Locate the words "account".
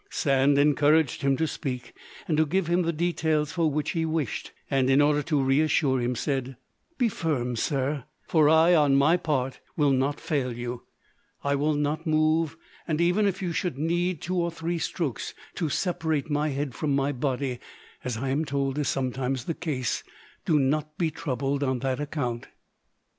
21.99-22.47